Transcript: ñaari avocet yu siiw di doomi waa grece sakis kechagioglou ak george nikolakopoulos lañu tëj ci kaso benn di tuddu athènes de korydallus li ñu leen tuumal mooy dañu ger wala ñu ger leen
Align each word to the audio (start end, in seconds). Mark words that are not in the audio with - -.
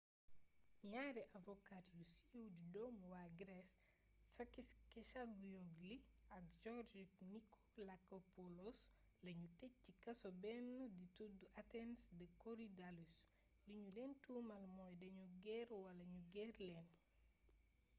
ñaari 0.91 1.21
avocet 1.37 1.85
yu 1.97 2.05
siiw 2.19 2.45
di 2.57 2.63
doomi 2.73 3.03
waa 3.13 3.27
grece 3.41 3.77
sakis 4.35 4.69
kechagioglou 4.91 6.01
ak 6.35 6.43
george 6.63 7.01
nikolakopoulos 7.33 8.79
lañu 9.25 9.47
tëj 9.59 9.73
ci 9.83 9.91
kaso 10.03 10.29
benn 10.43 10.67
di 10.97 11.05
tuddu 11.17 11.45
athènes 11.61 12.01
de 12.19 12.25
korydallus 12.41 13.11
li 13.67 13.73
ñu 13.81 13.87
leen 13.97 14.13
tuumal 14.23 14.63
mooy 14.75 14.93
dañu 15.01 15.23
ger 15.45 15.69
wala 15.83 16.03
ñu 16.13 16.21
ger 16.33 16.51
leen 16.69 16.87